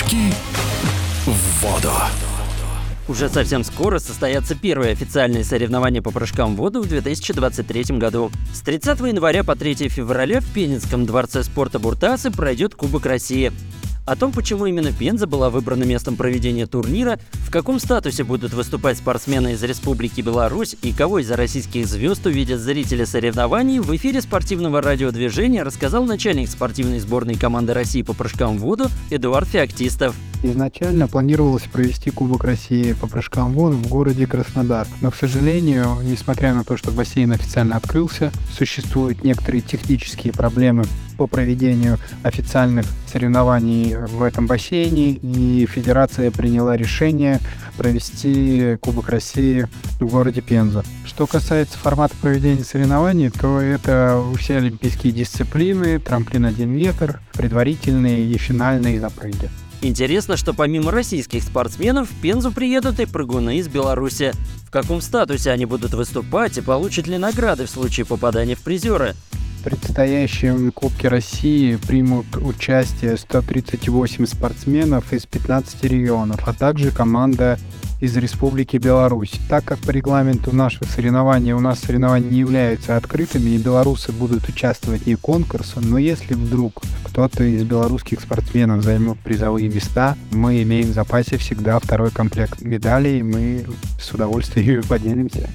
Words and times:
Прыжки 0.00 0.32
в 1.26 1.62
воду. 1.62 1.92
Уже 3.08 3.28
совсем 3.28 3.64
скоро 3.64 3.98
состоятся 3.98 4.54
первые 4.54 4.92
официальные 4.92 5.44
соревнования 5.44 6.00
по 6.00 6.10
прыжкам 6.10 6.54
в 6.54 6.58
воду 6.58 6.80
в 6.80 6.88
2023 6.88 7.98
году. 7.98 8.30
С 8.54 8.60
30 8.60 9.00
января 9.00 9.42
по 9.42 9.56
3 9.56 9.88
февраля 9.88 10.40
в 10.40 10.46
Пенинском 10.52 11.06
дворце 11.06 11.42
спорта 11.42 11.78
Буртасы 11.78 12.30
пройдет 12.30 12.74
Кубок 12.74 13.06
России. 13.06 13.52
О 14.10 14.16
том, 14.16 14.32
почему 14.32 14.66
именно 14.66 14.92
Пенза 14.92 15.28
была 15.28 15.50
выбрана 15.50 15.84
местом 15.84 16.16
проведения 16.16 16.66
турнира, 16.66 17.20
в 17.46 17.52
каком 17.52 17.78
статусе 17.78 18.24
будут 18.24 18.52
выступать 18.52 18.98
спортсмены 18.98 19.52
из 19.52 19.62
Республики 19.62 20.20
Беларусь 20.20 20.74
и 20.82 20.92
кого 20.92 21.20
из 21.20 21.30
российских 21.30 21.86
звезд 21.86 22.26
увидят 22.26 22.58
зрители 22.58 23.04
соревнований, 23.04 23.78
в 23.78 23.94
эфире 23.94 24.20
спортивного 24.20 24.82
радиодвижения 24.82 25.62
рассказал 25.62 26.06
начальник 26.06 26.48
спортивной 26.48 26.98
сборной 26.98 27.36
команды 27.36 27.72
России 27.72 28.02
по 28.02 28.12
прыжкам 28.12 28.58
в 28.58 28.62
воду 28.62 28.88
Эдуард 29.10 29.46
Феоктистов. 29.46 30.16
Изначально 30.42 31.06
планировалось 31.06 31.64
провести 31.64 32.10
Кубок 32.10 32.44
России 32.44 32.94
по 32.94 33.06
прыжкам 33.06 33.52
в 33.52 33.56
воду 33.56 33.76
в 33.76 33.88
городе 33.88 34.26
Краснодар. 34.26 34.86
Но, 35.02 35.10
к 35.10 35.14
сожалению, 35.14 35.98
несмотря 36.02 36.54
на 36.54 36.64
то, 36.64 36.78
что 36.78 36.90
бассейн 36.92 37.32
официально 37.32 37.76
открылся, 37.76 38.32
существуют 38.50 39.22
некоторые 39.22 39.60
технические 39.60 40.32
проблемы 40.32 40.84
по 41.18 41.26
проведению 41.26 41.98
официальных 42.22 42.86
соревнований 43.06 43.96
в 43.96 44.22
этом 44.22 44.46
бассейне, 44.46 45.10
и 45.10 45.66
федерация 45.66 46.30
приняла 46.30 46.74
решение 46.74 47.38
провести 47.76 48.78
Кубок 48.80 49.10
России 49.10 49.66
в 50.00 50.06
городе 50.06 50.40
Пенза. 50.40 50.84
Что 51.04 51.26
касается 51.26 51.76
формата 51.76 52.14
проведения 52.22 52.64
соревнований, 52.64 53.28
то 53.28 53.60
это 53.60 54.24
все 54.38 54.56
олимпийские 54.56 55.12
дисциплины, 55.12 55.98
трамплин 55.98 56.46
1 56.46 56.66
метр, 56.66 57.20
предварительные 57.34 58.24
и 58.24 58.38
финальные 58.38 59.00
запрыги. 59.00 59.50
Интересно, 59.82 60.36
что 60.36 60.52
помимо 60.52 60.90
российских 60.90 61.42
спортсменов 61.42 62.10
в 62.10 62.20
Пензу 62.20 62.52
приедут 62.52 63.00
и 63.00 63.06
прыгуны 63.06 63.58
из 63.58 63.68
Беларуси. 63.68 64.32
В 64.66 64.70
каком 64.70 65.00
статусе 65.00 65.50
они 65.50 65.64
будут 65.64 65.94
выступать 65.94 66.58
и 66.58 66.60
получат 66.60 67.06
ли 67.06 67.16
награды 67.16 67.64
в 67.64 67.70
случае 67.70 68.04
попадания 68.04 68.54
в 68.54 68.60
призеры? 68.60 69.14
В 69.60 69.62
предстоящем 69.62 70.72
Кубке 70.72 71.08
России 71.08 71.76
примут 71.76 72.34
участие 72.36 73.18
138 73.18 74.24
спортсменов 74.24 75.12
из 75.12 75.26
15 75.26 75.84
регионов, 75.84 76.40
а 76.46 76.54
также 76.54 76.90
команда 76.90 77.58
из 78.00 78.16
Республики 78.16 78.78
Беларусь. 78.78 79.38
Так 79.50 79.66
как 79.66 79.78
по 79.80 79.90
регламенту 79.90 80.56
нашего 80.56 80.88
соревнования 80.88 81.54
у 81.54 81.60
нас 81.60 81.80
соревнования 81.80 82.30
не 82.30 82.38
являются 82.38 82.96
открытыми, 82.96 83.50
и 83.50 83.58
белорусы 83.58 84.12
будут 84.12 84.48
участвовать 84.48 85.06
не 85.06 85.16
конкурсом, 85.16 85.90
но 85.90 85.98
если 85.98 86.32
вдруг 86.32 86.80
кто-то 87.04 87.44
из 87.44 87.62
белорусских 87.62 88.22
спортсменов 88.22 88.82
займет 88.82 89.18
призовые 89.18 89.68
места, 89.68 90.16
мы 90.30 90.62
имеем 90.62 90.86
в 90.86 90.94
запасе 90.94 91.36
всегда 91.36 91.78
второй 91.78 92.10
комплект 92.10 92.62
медалей, 92.62 93.18
и 93.18 93.22
мы 93.22 93.66
с 94.00 94.10
удовольствием 94.10 94.82
поделимся. 94.88 95.50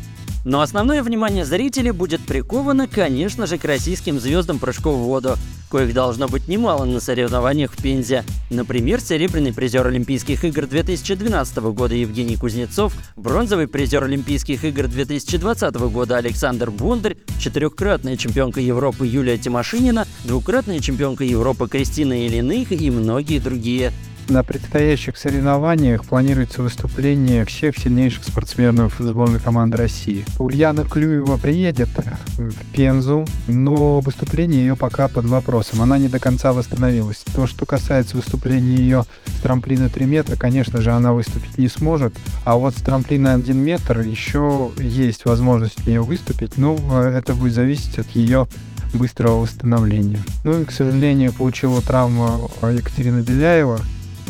Но 0.45 0.61
основное 0.61 1.01
внимание 1.01 1.43
зрителей 1.43 1.89
будет 1.89 2.21
приковано, 2.21 2.87
конечно 2.87 3.47
же, 3.47 3.57
к 3.57 3.65
российским 3.65 4.19
звездам 4.19 4.59
прыжков 4.59 4.95
в 4.95 4.99
воду, 4.99 5.37
коих 5.71 5.91
должно 5.95 6.27
быть 6.27 6.47
немало 6.47 6.85
на 6.85 6.99
соревнованиях 6.99 7.71
в 7.71 7.81
Пензе. 7.81 8.23
Например, 8.51 9.01
серебряный 9.01 9.53
призер 9.53 9.87
Олимпийских 9.87 10.45
игр 10.45 10.67
2012 10.67 11.57
года 11.57 11.95
Евгений 11.95 12.37
Кузнецов, 12.37 12.93
бронзовый 13.15 13.67
призер 13.67 14.03
Олимпийских 14.03 14.63
игр 14.63 14.87
2020 14.87 15.75
года 15.75 16.17
Александр 16.17 16.69
Бондарь, 16.69 17.17
четырехкратная 17.39 18.15
чемпионка 18.15 18.61
Европы 18.61 19.07
Юлия 19.07 19.39
Тимошинина, 19.39 20.05
двукратная 20.25 20.79
чемпионка 20.79 21.23
Европы 21.23 21.67
Кристина 21.67 22.23
Ильиных 22.27 22.71
и 22.71 22.91
многие 22.91 23.39
другие. 23.39 23.91
На 24.27 24.43
предстоящих 24.43 25.17
соревнованиях 25.17 26.03
планируется 26.03 26.63
выступление 26.63 27.45
всех 27.45 27.77
сильнейших 27.77 28.23
спортсменов 28.23 28.95
сборной 28.97 29.39
команды 29.39 29.77
России. 29.77 30.25
Ульяна 30.39 30.83
Клюева 30.83 31.37
приедет 31.37 31.89
в 32.37 32.53
Пензу, 32.73 33.25
но 33.47 33.99
выступление 33.99 34.61
ее 34.61 34.75
пока 34.75 35.09
под 35.09 35.25
вопросом. 35.25 35.83
Она 35.83 35.99
не 35.99 36.07
до 36.07 36.19
конца 36.19 36.53
восстановилась. 36.53 37.23
То, 37.35 37.45
что 37.45 37.67
касается 37.67 38.17
выступления 38.17 38.77
ее 38.77 39.05
с 39.27 39.41
трамплина 39.41 39.89
3 39.89 40.05
метра, 40.07 40.35
конечно 40.35 40.81
же, 40.81 40.91
она 40.91 41.13
выступить 41.13 41.59
не 41.59 41.67
сможет. 41.67 42.15
А 42.45 42.55
вот 42.55 42.75
с 42.75 42.81
трамплина 42.81 43.35
1 43.35 43.55
метр 43.55 43.99
еще 43.99 44.71
есть 44.79 45.25
возможность 45.25 45.85
у 45.85 45.89
нее 45.89 46.01
выступить, 46.01 46.57
но 46.57 46.75
это 46.99 47.35
будет 47.35 47.53
зависеть 47.53 47.99
от 47.99 48.09
ее 48.09 48.47
быстрого 48.93 49.41
восстановления. 49.41 50.19
Ну 50.43 50.61
и, 50.61 50.65
к 50.65 50.71
сожалению, 50.71 51.31
получила 51.31 51.81
травму 51.81 52.49
Екатерина 52.63 53.21
Беляева, 53.21 53.79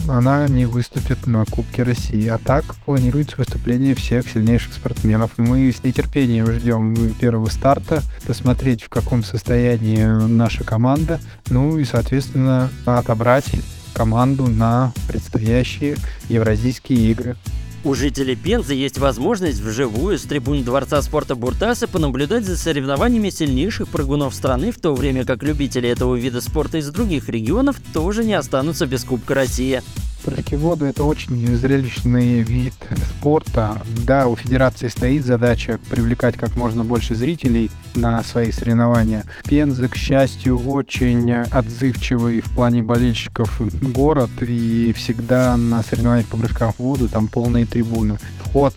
она 0.08 0.48
не 0.48 0.66
выступит 0.66 1.28
на 1.28 1.46
Кубке 1.46 1.84
России. 1.84 2.28
А 2.28 2.38
так 2.38 2.64
планируется 2.86 3.38
выступление 3.38 3.96
всех 3.96 4.30
сильнейших 4.30 4.74
спортсменов. 4.74 5.32
Мы 5.38 5.72
с 5.72 5.84
нетерпением 5.84 6.52
ждем 6.52 7.14
первого 7.16 7.50
старта, 7.50 8.02
посмотреть, 8.26 8.84
в 8.84 8.90
каком 8.90 9.24
состоянии 9.24 10.04
наша 10.28 10.64
команда, 10.64 11.20
ну 11.50 11.78
и, 11.78 11.86
соответственно, 11.86 12.70
отобрать 12.86 13.50
команду 13.94 14.48
на 14.48 14.94
предстоящие 15.08 15.96
Евразийские 16.30 17.12
игры. 17.12 17.38
У 17.86 17.94
жителей 17.94 18.36
Пензы 18.36 18.74
есть 18.74 18.98
возможность 18.98 19.60
вживую 19.60 20.18
с 20.18 20.24
трибун 20.24 20.64
Дворца 20.64 21.04
спорта 21.04 21.36
Буртаса 21.36 21.88
понаблюдать 21.88 22.44
за 22.44 22.58
соревнованиями 22.58 23.30
сильнейших 23.30 23.90
прыгунов 23.90 24.34
страны, 24.34 24.72
в 24.72 24.80
то 24.80 24.96
время 24.96 25.24
как 25.24 25.44
любители 25.44 25.88
этого 25.88 26.16
вида 26.16 26.42
спорта 26.42 26.80
из 26.80 26.90
других 26.90 27.30
регионов 27.30 27.76
тоже 27.94 28.26
не 28.26 28.34
останутся 28.34 28.88
без 28.88 29.04
Кубка 29.04 29.36
России. 29.36 29.84
Прыжки 30.26 30.56
в 30.56 30.62
воду– 30.62 30.86
это 30.88 31.04
очень 31.04 31.56
зрелищный 31.56 32.42
вид 32.42 32.74
спорта. 33.12 33.80
Да, 34.08 34.28
у 34.28 34.36
федерации 34.36 34.88
стоит 34.88 35.24
задача 35.24 35.80
привлекать 35.92 36.36
как 36.36 36.56
можно 36.56 36.84
больше 36.84 37.14
зрителей 37.14 37.70
на 37.94 38.24
свои 38.24 38.52
соревнования. 38.52 39.24
Пенза, 39.48 39.88
к 39.88 39.96
счастью, 39.96 40.58
очень 40.58 41.32
отзывчивый 41.32 42.42
в 42.42 42.50
плане 42.56 42.82
болельщиков 42.82 43.62
город, 43.94 44.32
и 44.42 44.94
всегда 44.98 45.56
на 45.58 45.84
соревнованиях 45.84 46.28
по 46.28 46.38
прыжкам 46.38 46.74
в 46.74 46.80
воду 46.80 47.08
там 47.08 47.28
полные 47.28 47.68
трибуны. 47.68 48.18
Вход 48.40 48.74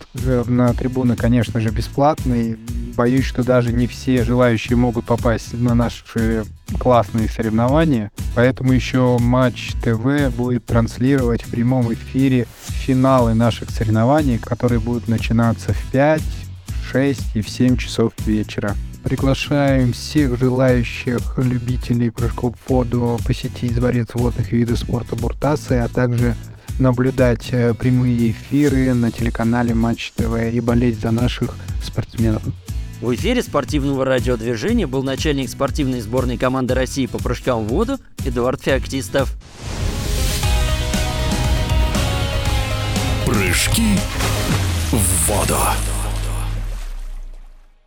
на 0.46 0.74
трибуны, 0.74 1.16
конечно 1.16 1.60
же, 1.60 1.70
бесплатный, 1.70 2.58
боюсь, 2.94 3.24
что 3.24 3.42
даже 3.42 3.72
не 3.72 3.86
все 3.86 4.22
желающие 4.22 4.76
могут 4.76 5.06
попасть 5.06 5.54
на 5.54 5.74
наши 5.74 6.44
классные 6.78 7.28
соревнования. 7.28 8.10
Поэтому 8.34 8.72
еще 8.72 9.18
Матч 9.18 9.72
ТВ 9.82 10.34
будет 10.36 10.66
транслировать 10.66 11.42
в 11.42 11.50
прямом 11.50 11.92
эфире 11.92 12.46
финалы 12.66 13.34
наших 13.34 13.70
соревнований, 13.70 14.38
которые 14.38 14.80
будут 14.80 15.08
начинаться 15.08 15.72
в 15.72 15.90
5, 15.92 16.22
6 16.90 17.36
и 17.36 17.40
в 17.40 17.48
7 17.48 17.76
часов 17.76 18.12
вечера. 18.26 18.74
Приглашаем 19.02 19.92
всех 19.92 20.38
желающих 20.38 21.38
любителей 21.38 22.10
прыжков 22.10 22.56
в 22.56 22.70
воду 22.70 23.18
посетить 23.26 23.74
дворец 23.74 24.08
водных 24.14 24.52
видов 24.52 24.78
спорта 24.78 25.16
Буртасы, 25.16 25.72
а 25.74 25.88
также 25.88 26.34
наблюдать 26.78 27.48
э, 27.52 27.74
прямые 27.74 28.30
эфиры 28.30 28.92
на 28.94 29.10
телеканале 29.10 29.74
Матч 29.74 30.12
ТВ 30.16 30.52
и 30.52 30.60
болеть 30.60 31.00
за 31.00 31.10
наших 31.10 31.54
спортсменов. 31.82 32.42
В 33.00 33.14
эфире 33.14 33.44
спортивного 33.44 34.04
радиодвижения 34.04 34.88
был 34.88 35.04
начальник 35.04 35.48
спортивной 35.48 36.00
сборной 36.00 36.36
команды 36.36 36.74
России 36.74 37.06
по 37.06 37.18
прыжкам 37.18 37.64
в 37.64 37.68
воду 37.68 37.98
Эдуард 38.24 38.60
Феоктистов. 38.60 39.32
Прыжки 43.24 43.96
в 44.90 45.30
воду. 45.30 45.58